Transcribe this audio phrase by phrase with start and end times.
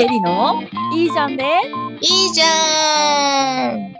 [0.00, 0.62] エリの
[0.94, 1.44] いいじゃんで
[2.00, 3.96] いいじゃん。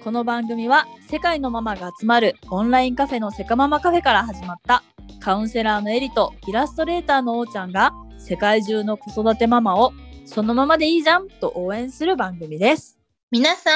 [0.00, 4.84] この番組は世界のママが集まるオンラインカフェのセカママカフェから始まった
[5.18, 9.92] カウンセラーのエリとイラストレーターのおーちゃんが世界中の子育てママを
[10.24, 12.96] そのままでいいじゃんと応援する番組です。
[13.32, 13.70] 皆さ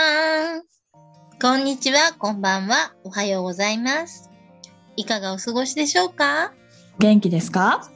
[0.58, 0.62] ん、
[1.42, 4.30] こんにちは、こんばんは、おはようございます。
[4.96, 6.52] いかがお過ごしでしょうか？
[7.00, 7.90] 元気ですか？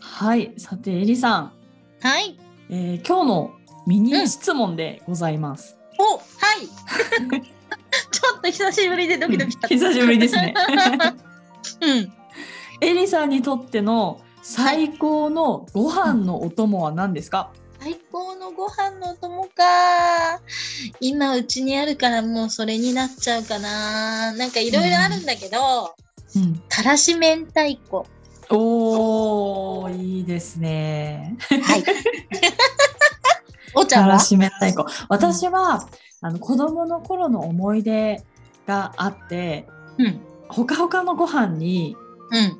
[0.00, 1.52] はい、さてエリさん、
[2.02, 2.38] はい。
[2.70, 3.54] えー今日の
[3.86, 5.76] ミニ質問でございます。
[5.98, 6.20] お、は
[6.62, 6.66] い。
[8.10, 9.68] ちょっと久しぶりでドキドキした。
[9.68, 10.54] 久しぶりですね。
[11.80, 12.12] うん。
[12.80, 20.40] エリさんにとっての最高のご飯のお供は何ですか、最高のご飯のお供か。
[21.00, 24.32] 今うちにあるからもうそれになっちゃうかな。
[24.32, 25.94] なんかいろいろあるんだけど、
[26.36, 28.06] うん、からし明太子。
[28.50, 31.36] おーいいですね。
[31.62, 31.84] はい。
[33.74, 34.06] お茶は？
[34.06, 34.84] からし明太子。
[35.08, 35.86] 私は、
[36.20, 38.22] あの子供の頃の思い出
[38.66, 39.66] があって、
[39.98, 40.20] うん。
[40.48, 41.96] ほかほかのご飯に
[42.30, 42.58] うん。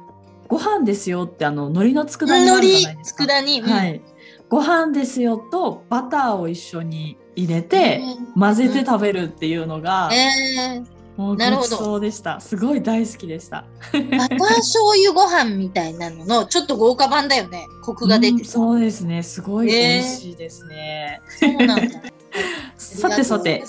[0.48, 3.24] ご飯ですよってあの海苔の佃煮あるじゃないですか。
[3.26, 3.60] 佃煮？
[3.60, 4.00] うんはい。
[4.48, 8.00] ご飯ですよとバターを一緒に入れて、
[8.36, 10.86] 混ぜて食べるっていうのが、えー、
[11.20, 12.40] もうなるほどごちそうでした。
[12.40, 13.66] すごい大好きでした。
[13.92, 17.66] バター醤油ご飯みたいなののちょっと豪華版だよね。
[17.82, 18.58] コクが出てさ。
[18.58, 19.22] うんそうですね。
[19.22, 21.20] すごい美味しいですね。
[21.28, 22.00] そうなんだ。
[22.78, 23.62] さてさて、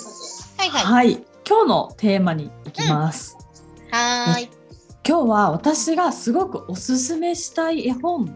[0.56, 0.84] はいはい。
[0.84, 1.24] はい。
[1.46, 3.36] 今日のテーマに行きます。
[3.90, 4.50] はーい。
[5.06, 8.34] 今日は私がすごくおすすめしたい絵本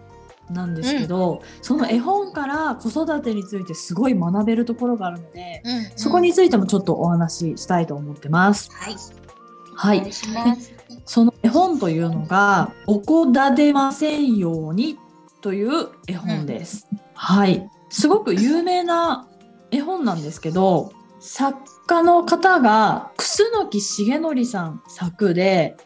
[0.51, 6.33] なんですけど、その絵本から子育てについてすごい学べるところがあるので、うんそこに。
[6.33, 8.71] ついてもちょっとお話ししたいと思ってます。
[8.73, 8.97] はい。
[9.75, 10.13] はいい。
[11.05, 14.99] その絵本というのが、おこだでませんように
[15.41, 16.89] という絵本です。
[17.15, 17.69] はい。
[17.89, 19.29] すごく有名な
[19.71, 25.77] 絵本なんですけど、作家の方が楠木重則さん作で、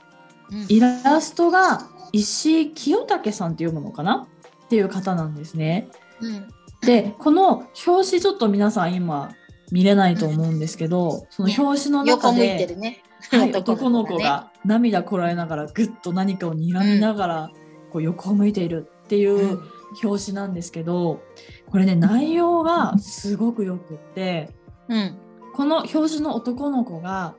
[0.51, 4.27] うんイラストが石井清武さんって読むのかな？
[4.71, 5.89] っていう方なんですね。
[6.21, 6.49] うん。
[6.83, 9.33] で、この表紙ちょっと皆さん今
[9.73, 13.03] 見れないと思うんですけど、その表紙の中で、るね。
[13.33, 17.51] はい、男 男の子がねの子が涙こらえながらぐっと何かを睨みながら
[17.91, 19.61] こう横を向いているっていう
[20.05, 21.21] 表紙なんですけど、
[21.69, 24.51] これね内容がすごくよくって
[24.89, 25.19] うん。
[25.61, 27.35] この表紙の男の子が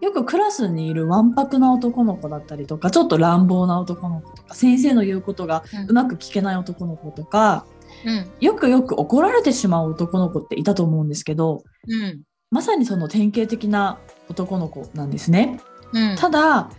[0.00, 7.66] よくクラスにいるわんぱくな男の子だったりとかちょっと乱暴な男の子とか先生の言うことがうまく聞けない男の子とか
[8.06, 8.30] うん。
[8.40, 12.22] よくよく怒られてしまう男の子っていたと思うんですけどうん。
[12.50, 13.98] まさにその典型的な
[14.30, 15.60] 男の子なんですね。
[15.92, 16.16] うん。
[16.16, 16.70] ただ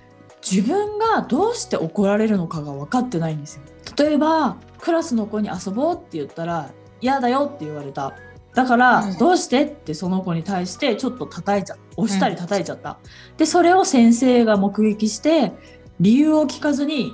[0.42, 3.62] 自分がどうして怒られるのかが分かってないんですよ。
[4.04, 6.72] 例えばクラスの子に遊ぼうって言ったら
[7.02, 8.16] 嫌だよって言われた。
[8.58, 12.98] だから、うんどうしてってその子に対してちょっと叩いちゃ押したり叩いちゃった。
[13.38, 15.52] でそれを先生が目撃して
[16.00, 17.14] 理由を聞かずに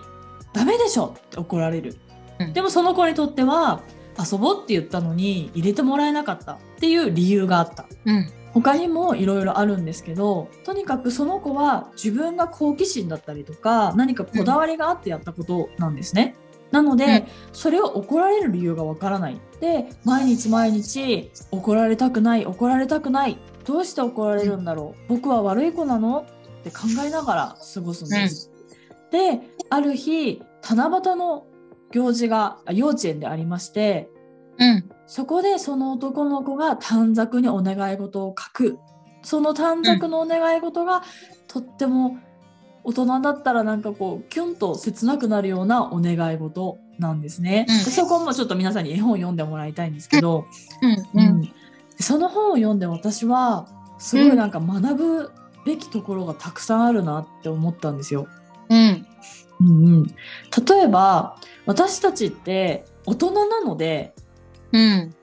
[0.53, 1.97] ダメでしょって怒られる。
[2.39, 3.81] うんでもその子にとっては
[4.17, 7.87] 遊ぼうって言ったのに入れてもらえなかったっていう理由があった。
[8.05, 8.31] うん。
[8.53, 16.35] 他にもいろいろあるんですけどとにかくその子は自分が好奇心だったりとか何かこだわりがあってやったことなんですね。
[16.73, 17.23] なので、うん
[17.53, 19.39] それを怒られる理由がわからない。
[19.61, 25.09] で毎日毎日怒られたくない怒られたくないどうして怒られるんだろう？
[25.09, 26.25] 僕は悪い子なの？
[26.61, 28.51] って考えながら過ごすんです。
[29.11, 29.39] で
[29.69, 31.45] ある日七夕の
[31.91, 34.09] 行事があ幼稚園でありまして
[34.57, 34.89] うん。
[35.05, 38.79] そこでその男の子が短冊にお願い事を書く。
[39.21, 41.01] その短冊のお願い事が、
[41.47, 42.17] とっても
[42.83, 47.65] 大人だったらなんかこうキュンと切なくなるようなお願い事なんですね。
[47.69, 50.45] うんでそこもちょっと皆さんに絵本を読んでもらいたいんですけど、
[50.81, 51.21] うん。
[51.21, 51.27] うん。
[51.27, 51.51] うんで
[52.01, 53.67] その本を読んで私は
[53.99, 55.31] すごいなんか学ぶ
[55.65, 58.27] べきところがたくさんあるなって思ったんですよ。
[58.69, 59.05] うん。
[59.61, 60.13] うんうん、例
[60.83, 64.13] えば私たちって大人なので
[64.71, 65.13] うん。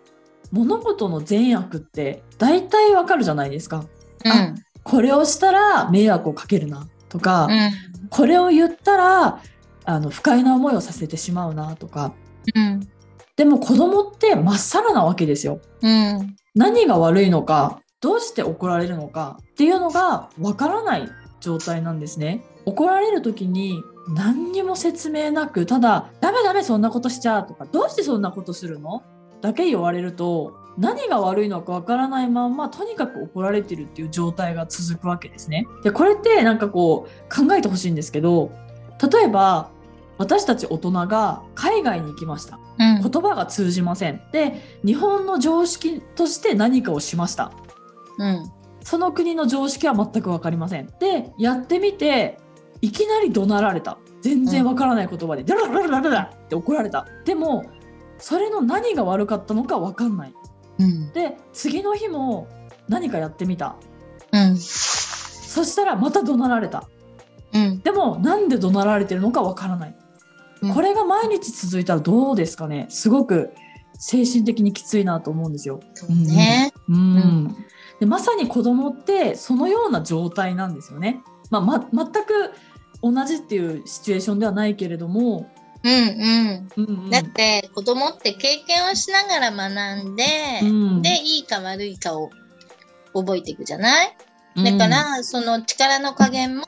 [0.52, 3.84] 物事の善悪って大体わかるじゃないですか。
[4.24, 4.54] うん。
[4.82, 8.08] これをしたら迷惑をかけるなとか、うん。
[8.08, 9.42] これを言ったら
[9.84, 12.14] あの不快な思いをさせてしまうなとか。
[12.54, 12.88] うん。
[13.36, 15.60] でも子供ってまっさらなわけですよ。
[15.82, 16.36] うん。
[16.54, 21.08] 何が悪いのか、どうして怒られるのかっていうのがわからない
[21.40, 22.42] 状態なんですね。
[22.66, 23.82] 怒られる時に
[24.14, 29.02] 何にも説明なく、ただ、ダメダメそんなことしちゃうとか、どうしてそんなことするの？
[29.40, 35.66] だけ言われると、何が悪いのかわからないまんま、とにかく怒られてるっていう状態が続くわけですね。
[35.84, 38.50] で、これってなんかこう考えてほしいんですけど、
[39.12, 39.70] 例えば、
[40.16, 42.58] 私たち大人が海外に行きました。
[42.78, 43.00] うん。
[43.02, 44.20] 言葉が通じません。
[44.32, 47.52] で日本の常識として何かをしました。
[48.18, 48.52] うん。
[48.82, 50.92] その国の常識は全く分かりません。
[51.00, 52.38] でやってみて
[52.82, 53.96] いきなり怒鳴られた。
[54.20, 57.06] 全然分からない言葉で「ダラダラダラダラ」って怒られた。
[57.24, 57.64] でも
[58.18, 60.34] それの何が悪かったのか分かんない
[60.80, 61.12] うん。
[61.12, 62.48] で次の日も
[62.88, 63.76] 何かやってみた
[64.32, 64.56] うん。
[64.56, 66.88] そしたらまた怒鳴られた
[67.52, 67.80] うん。
[67.80, 69.94] でもなんで怒鳴られてるのか分からない
[70.62, 73.50] うんこれが毎日続いたらどうですかねすごく
[73.98, 75.80] 精神的にきついなと思うんですよ。
[75.94, 76.72] そうね。
[76.88, 77.56] うんん
[78.00, 81.22] でまさに子供ってそのような状態なんですよね。
[81.50, 82.52] まあ、ま全く
[83.02, 85.50] 同じっていうシチュエーションではないけれども、
[85.82, 86.68] うんうん。
[86.76, 87.10] うんうん。
[87.10, 90.24] だって子供って経験をしながら学んで、
[90.62, 91.02] うん。
[91.02, 92.30] で、いいか悪いかを
[93.14, 94.16] 覚えていくじゃない？
[94.56, 94.64] うん。
[94.64, 96.64] だから、その力の加減も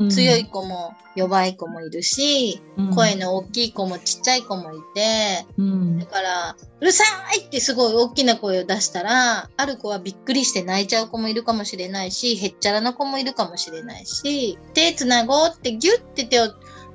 [0.00, 0.10] うん。
[0.10, 2.94] 強い子も弱い子もいるし、うん。
[2.94, 5.98] 声の大きい子もちっちゃい子もいて、うん。
[5.98, 7.02] だから、うるさ
[7.36, 16.46] いってすごい大きな声を出したら、ある子はびっくりして泣いちゃう子もいるかもしれないし、へっちゃらな子もいるかもしれないし、手つなごうってギュッて手を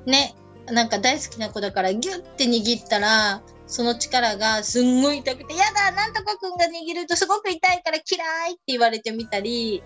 [0.06, 0.34] ね、
[0.70, 9.82] なんか大好きな子だからギュッて握ったら、その力がすんごい痛くて、やだなんとかくんが握るとすごく痛いから嫌いって言われてみたり、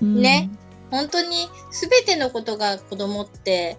[0.00, 0.50] ね。
[0.90, 3.78] 本当に全てのことが子供って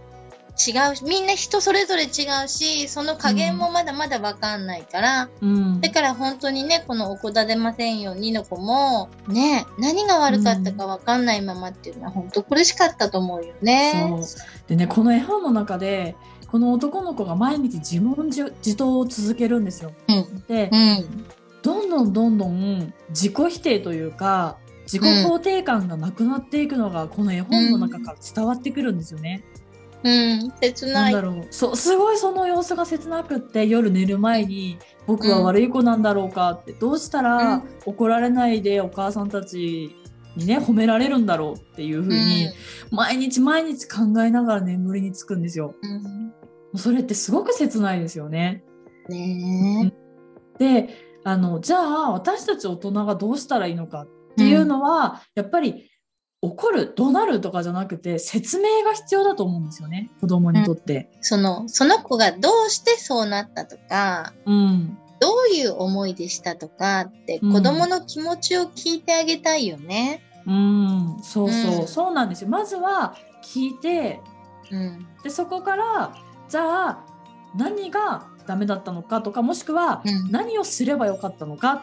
[0.51, 5.81] 違うし、みんな人それぞれ違うし、その加減もまだまだわかんないから、うん。
[5.81, 14.24] だから本当にね、このおこだでませんよ2の子も、ね、何が悪かったかわかんないままっていうのは本当苦しかったと思うよね。
[14.25, 14.68] そう。
[14.68, 16.15] でねこの絵本の中で
[16.51, 19.94] この男の子が毎日自問自自答を続けるんですよ。
[20.09, 20.44] うん。
[20.48, 21.25] でうん。
[21.62, 29.44] どんどんどんどん自己否定というか自己肯定感がなくなっていくのがこの絵本の中から伝わってくるんですよね。
[30.03, 30.51] うん。
[30.59, 31.13] 切ない。
[31.13, 34.77] なんだろうそうすごいその様子が切なくって夜寝る前に
[35.07, 39.95] 僕は悪い子なんだろうかって、どうしたうらん怒られないでお母さんたち
[40.36, 42.50] にね褒められるんだろうっていうふうに、
[42.92, 45.75] 毎日毎日考えながら眠りにつくんですよ。
[46.74, 46.80] うん。
[46.80, 48.63] それってすごく切ないですよね。
[49.10, 49.94] ね
[50.57, 50.89] で
[51.24, 54.07] あのじゃあ私たち大人がどうしたらいいのかっ
[54.38, 55.89] ていうのは、やっぱり
[56.42, 61.10] 怒る怒鳴るとかじゃなくて説明が必要だと思うんですよね子供にとって。
[61.22, 70.23] その、その子がどうしてそうなったとか、うんどういう思いでしたとかって、うん子供の気持ちを聞いてあげたいよね。
[70.45, 72.50] うん、そうそう、うんそうなんですよ。
[72.50, 74.19] まずは聞いて、
[74.71, 75.07] うん。
[75.23, 76.15] でそこから
[76.50, 77.06] じゃあ
[77.56, 80.31] 何がダメだったのかとかもしくはうん。
[80.31, 81.81] 何をすればよかったのかっ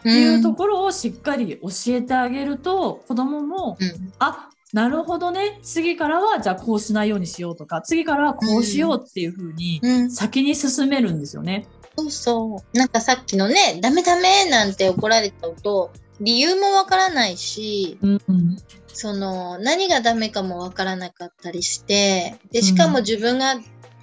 [0.00, 4.12] っていうところをしっかり教えてあげると、子供もうん。
[4.18, 10.10] あなるほどね次からはじゃあこうしないようにしようとか次からはこうしようっていう風にうん。
[10.10, 11.66] 先に進めるんですよね。
[12.00, 12.78] そうそう。
[12.78, 18.56] なんかさっきのね、ダメダメなんて怒られちゃうと、理由もわからないし、うんうん
[18.92, 23.54] その、何がダメかもわからなかったりして、で、しかも自分が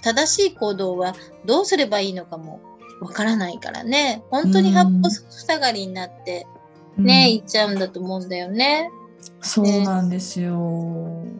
[0.02, 1.14] 正しい行動は
[1.44, 2.60] どうすればいいのかも
[3.00, 6.46] わからないからね、本当に八方塞がりになって、
[6.96, 8.90] ね、うん言っちゃうんだと思うんだよね。
[9.40, 10.52] そうなんですよ。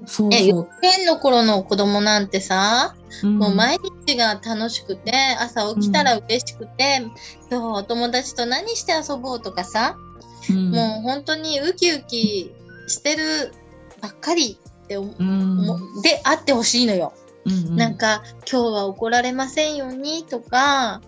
[0.06, 0.58] そうそう。
[0.64, 7.02] 稚園の頃の子供なんてさ、うんもう毎日が楽しくて、朝起きたら嬉しくて、
[7.50, 9.96] 今日お友達と何して遊ぼうとかさ、
[10.50, 12.52] うんもう本当にウキウキ
[12.86, 13.52] してる
[14.00, 15.60] ばっかりって思うん
[15.98, 17.12] うであってほしいのよ。
[17.44, 21.00] うんうんなんか、今日は怒られませんようにとか、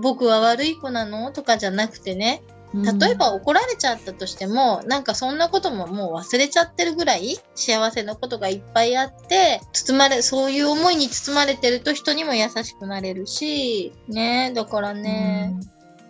[0.00, 2.42] 僕は悪い子なのとかじゃなくてね、
[2.82, 15.02] 例えば怒られちゃったとしても、なんかそんなことももう忘れちゃってるぐらい幸せなことがいっぱいあって、包まれ、そういう思いに包まれてると人にも優しくなれるし、ね、だからうん。
[15.02, 15.54] ね、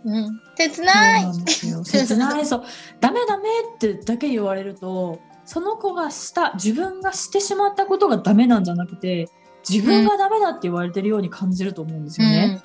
[0.07, 1.25] うん、切ない。
[1.85, 2.47] 切ない。
[2.47, 2.65] そう。
[3.01, 9.29] ダメダメってだけ言われるとその子がした自分がしてしまったことがダメなんじゃなくて
[9.69, 12.63] 自分がダメだって言われてるように感じると思うんですよね。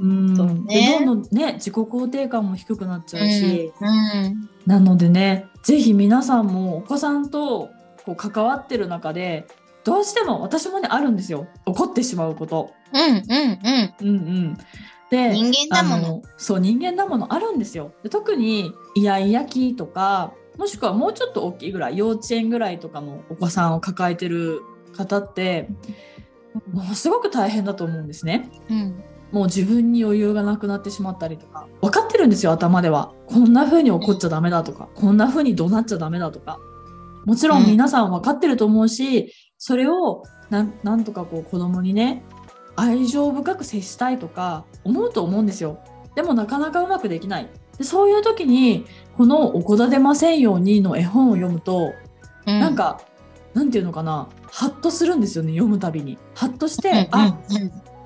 [0.00, 0.98] うんうんそうね。
[0.98, 7.70] でどんどんね自己肯定感も低くなっちゃうし、うんなのでねぜひ皆さんもお子さんと
[8.04, 9.46] こう関わってる中で
[9.84, 11.46] どうしても私もねあるんですよ。
[11.64, 12.72] 怒ってしまうこと。
[12.92, 13.94] うんうんうん。
[14.00, 14.58] うんうん、
[15.10, 17.92] で人間だものそう人間だものあるんですよ。
[18.02, 24.62] で特にイヤイヤ期とかもしくはもうちょっと大きいぐらい幼稚園ぐらいとかのお子さんを抱えてる
[24.96, 25.68] 方って
[26.72, 28.50] ものすごく大変だと思うんですね。
[28.68, 29.04] うん。
[29.32, 33.12] もう自分に余裕がなくなってしまったりとか分かってるんですよ頭では。
[33.26, 36.58] こんな風に怒っちゃダメだとかこんな風に怒鳴っちゃダメだとか。
[37.24, 37.66] もちろん。
[37.66, 42.22] 皆さん分かってると思うしそれをなんなんとかこう子供にね
[42.76, 45.80] 愛情深く接したいとか思うと思うんですよ。
[46.14, 47.48] でもなかなかうまくできない。
[47.78, 48.86] でそういう時に
[49.16, 51.92] この「おこだでませんように」の絵本を読むと、
[52.46, 53.00] うん、なんか
[53.54, 56.18] なんていうのかなハッとするんですよね読むたびに。
[56.34, 57.38] ハッとして、うんうん、あ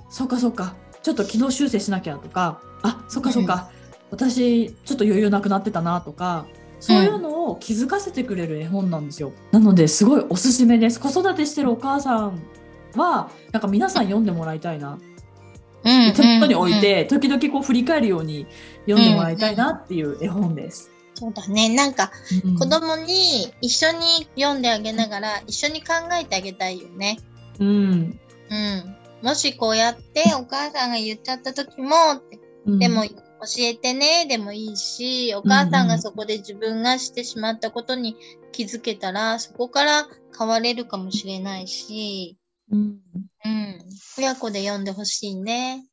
[0.08, 3.70] そっかそっかちょっと機能修正しなきゃとかあそっかそっか、
[4.10, 6.46] うん、私ちょっと余裕なくなってたなとか
[6.80, 9.32] そういうのを気づかせてくれる絵本なんですよ。
[9.52, 10.98] なのですごいおすすめです。
[10.98, 12.42] 子育てしてるお母さん
[12.96, 14.98] はなんか皆さん読んでもらいたいな
[15.82, 18.46] 手元に置いて、時々こう振り返るように
[18.86, 20.90] 読んでもらいたいなっていう絵本です。
[21.20, 21.68] そうだね。
[21.68, 22.10] なんか、
[22.58, 27.18] 子供に一緒に読んであげながら、一緒に考えてあげたいよね。
[27.58, 27.68] うん。
[27.68, 28.96] うん。
[29.20, 31.94] もしこうやってお母さんが言っちゃった時も、
[32.64, 33.10] うん、でも教
[33.58, 38.16] えてね、でもいいし、お母さんがそこで自分がしてしまったことに
[38.52, 40.08] 気づけたら、そこから
[40.38, 42.38] 変われるかもしれないし、
[42.72, 43.00] うん。
[43.44, 43.78] うん。
[44.16, 45.84] 親子で読んでほしいね。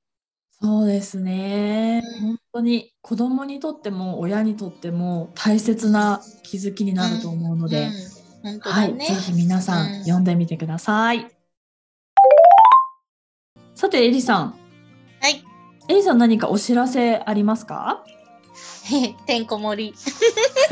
[0.59, 7.93] そうですね、うん、本当に子供にとっても親にとっても大切な気づきになると思うので、うんうん
[8.55, 11.27] ね、はい、ぜひ皆さん読んでみてください。
[13.75, 14.55] さてエリさん。
[15.21, 15.43] はい。
[15.89, 18.03] エリさん何かお知らせありますか？
[19.27, 19.95] てんこ盛り。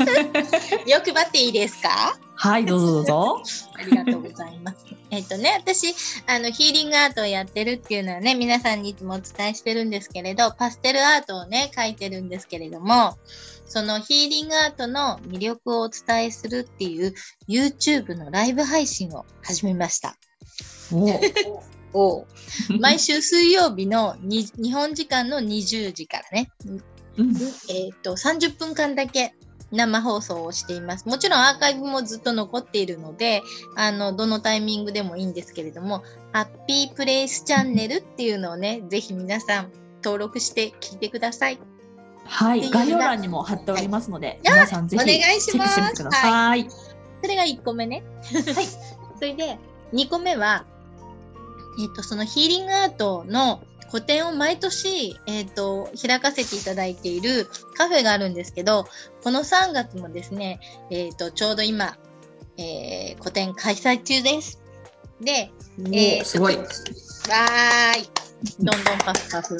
[0.90, 2.18] 欲張っていいですか？
[2.38, 3.42] はい、どうぞどうぞ。
[3.74, 4.84] ありがとうございます。
[5.10, 5.94] えっとね、私、
[6.26, 13.16] あの、ヒーリングアートをやってるっていうのはね、皆さんにいつもお伝えしてるんですけれど、パステルアートをね、描いてるんですけれども、
[13.66, 17.14] そのヒーリングアートの魅力をお伝えするっていう
[17.48, 20.16] YouTube のライブ配信を始めました。
[21.92, 22.26] お
[22.78, 26.50] 毎週水曜日の日本時間の20時からね、
[27.16, 27.36] うん、
[27.70, 29.34] えっ、と、30分間だけ
[29.76, 31.06] 生放送をしています。
[31.06, 33.42] もちろんアーカイブもずっと残っているので、
[33.76, 36.02] あの、どのタイミングでもいいんですけれども、
[36.32, 41.58] ハッピープレイスチャンネルっていうのをね、ぜひ皆さん登録して聞いてください。
[42.24, 46.32] はい、概要欄にも貼っておりますので、はい、皆さんぜひチェックしてみてください。
[46.32, 46.68] はい、
[47.22, 48.02] それが1個目ね。
[48.54, 48.66] はい。
[49.16, 49.58] それで、
[49.92, 50.64] 2個目は、
[51.78, 58.86] えっ、と、そのヒーリングアートの個展を毎年、えっ、ー、と、開かせていただいているカフェがあるんですけど、
[59.22, 61.96] この3月もですね、えっ、ー、と、ちょうど今、
[62.58, 64.60] えー、個展開催中です。
[65.20, 66.56] で、えー、すごい。
[66.56, 68.10] わーい。
[68.60, 69.56] どんどんパフパフ。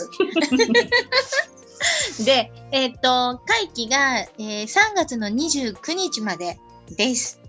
[2.25, 6.59] で、えっ、ー、と、会期が、えー、3月の29日まで
[6.97, 7.40] です。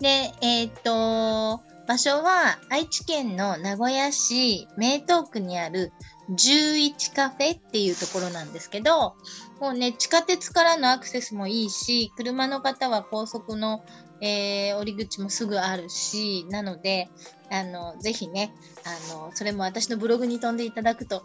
[0.00, 5.92] で、えっ、ー、と、場所は愛知県の名古屋市名東区にある
[6.30, 9.14] 11カフェっていうところなんですけど、
[9.60, 13.84] もうね、地下鉄からのアクセスもいいし、車の方は高速の、
[14.20, 17.08] えー、降り口もすぐあるし、なので、
[17.50, 18.52] あの、ぜひね、
[18.84, 21.22] あの、それも私のブログに飛んでいただくと、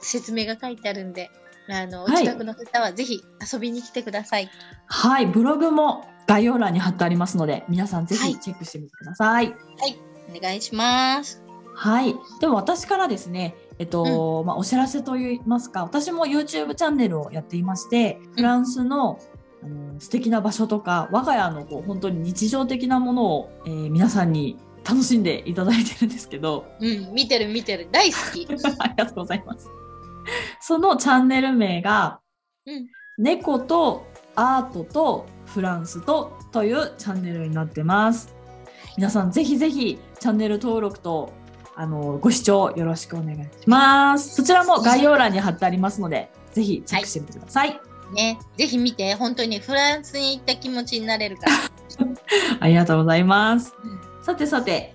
[0.00, 1.30] 説明が書いてあるんで、
[1.68, 4.48] あの、お近くの方はぜひ遊びに来てください。
[4.86, 9.46] はい、ブログも概要欄に貼ってありますので、皆さんぜひチェックしてみてください。
[9.46, 9.98] はい、はい、
[10.36, 11.42] お願いします。
[11.74, 19.18] はい、でも私からですね、えっと、うん、まあ、お知らせといいますか、私も YouTube チャンネルをやっていまして、フランスの、
[19.62, 26.66] あの素敵な場所とか、我が家のこう本当に日常的なものを、えー、皆さんに楽しんでいただいてるんですけど。
[26.80, 27.88] うん、見てる見てる。
[27.90, 28.46] 大好き。
[28.78, 29.68] ありがとうございます。
[30.60, 32.20] そのチャンネル名が、
[32.66, 32.86] うん、
[33.18, 38.34] 猫とアートとフランスとというチャンネルになってます。
[38.96, 41.32] 皆さんぜひぜひチャンネル登録と
[41.78, 44.34] あのご視聴よろしくお願いします。
[44.34, 47.68] そちらも概要欄に貼ってありますので、ぜひチェックしてみてください。
[47.68, 47.74] は
[48.12, 51.52] い、ね、ぜひ見て、本当にフランスに行った気持ちになれるから。
[52.60, 53.74] ありがとうございます。
[54.22, 54.94] さてさて、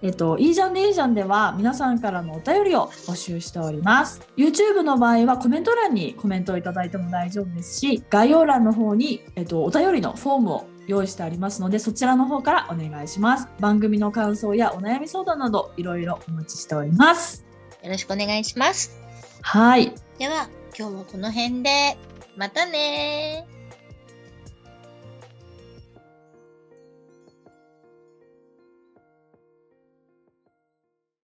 [0.00, 4.20] えっと、いいじゃんでいいじゃんでは皆さんからのお便りを募集しております。
[4.36, 13.48] YouTube の場合はコメント欄にコメントをいただいても大丈夫ですし、概要欄の方に、えっと、お便りのフォームを用意してありますので、そちらの方からお願いします。
[13.60, 17.44] 番組の感想やお悩み相談など、いろいろお待ちしております。
[17.82, 18.98] よろしくお願いします。
[19.42, 19.94] はい。
[20.18, 20.48] では、
[20.78, 21.96] 今日はこの辺で、
[22.36, 23.46] またね